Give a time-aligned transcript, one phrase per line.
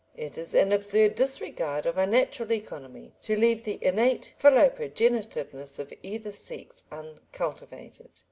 [0.17, 5.93] It is an absurd disregard of a natural economy to leave the innate philoprogenitiveness of
[6.01, 8.09] either sex uncultivated.